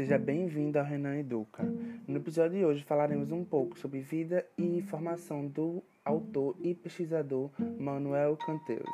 [0.00, 1.62] Seja bem-vindo ao Renan Educa.
[2.08, 7.50] No episódio de hoje falaremos um pouco sobre vida e formação do autor e pesquisador
[7.78, 8.88] Manuel Canteus.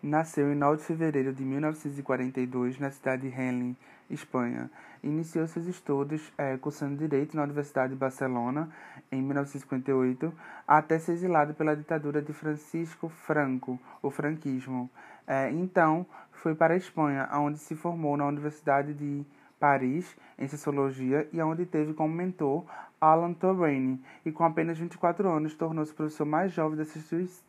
[0.00, 3.76] Nasceu em 9 de fevereiro de 1942 na cidade de Henley,
[4.08, 4.70] Espanha.
[5.02, 8.70] Iniciou seus estudos é, cursando Direito na Universidade de Barcelona
[9.10, 10.32] em 1958,
[10.68, 14.88] até ser exilado pela ditadura de Francisco Franco, o franquismo.
[15.26, 19.26] É, então, foi para a Espanha, onde se formou na Universidade de
[19.58, 22.64] Paris, em Sociologia, e onde teve como mentor
[23.00, 26.78] Alan Turing, e com apenas 24 anos tornou-se o professor mais jovem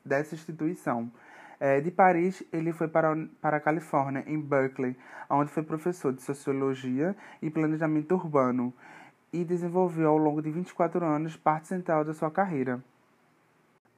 [0.03, 1.11] dessa instituição.
[1.59, 4.95] É, de Paris, ele foi para, para a Califórnia, em Berkeley,
[5.29, 8.73] onde foi professor de Sociologia e Planejamento Urbano,
[9.33, 12.81] e desenvolveu ao longo de 24 anos parte central da sua carreira.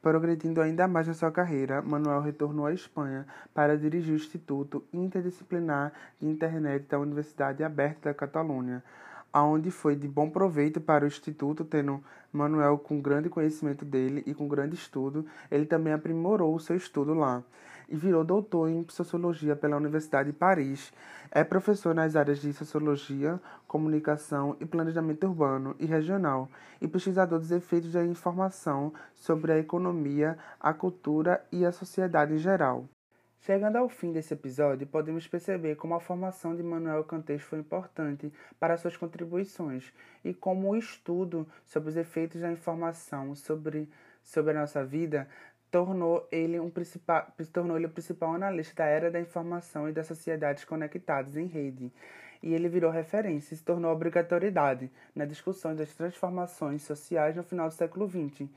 [0.01, 5.93] Progredindo ainda mais na sua carreira, Manuel retornou à Espanha para dirigir o Instituto Interdisciplinar
[6.19, 8.83] de Internet da Universidade Aberta da Catalunha,
[9.31, 14.33] aonde foi de bom proveito para o instituto, tendo Manuel com grande conhecimento dele e
[14.33, 17.43] com grande estudo, ele também aprimorou o seu estudo lá
[17.91, 20.93] e virou doutor em sociologia pela Universidade de Paris.
[21.29, 27.51] É professor nas áreas de sociologia, comunicação e planejamento urbano e regional e pesquisador dos
[27.51, 32.87] efeitos da informação sobre a economia, a cultura e a sociedade em geral.
[33.41, 38.31] Chegando ao fim desse episódio, podemos perceber como a formação de Manuel Cantes foi importante
[38.59, 39.91] para suas contribuições
[40.23, 43.89] e como o estudo sobre os efeitos da informação sobre,
[44.23, 45.27] sobre a nossa vida
[45.71, 50.05] tornou ele, um principal, tornou ele o principal analista da era da informação e das
[50.05, 51.91] sociedades conectadas em rede.
[52.43, 57.69] E ele virou referência e se tornou obrigatoriedade na discussão das transformações sociais no final
[57.69, 58.47] do século XX.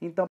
[0.00, 0.26] Então,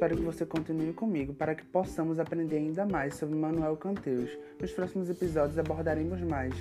[0.00, 4.30] Espero que você continue comigo para que possamos aprender ainda mais sobre Manuel Canteus.
[4.58, 6.54] Nos próximos episódios abordaremos mais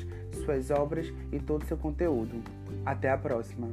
[0.43, 2.43] suas obras e todo o seu conteúdo.
[2.85, 3.69] Até a próxima!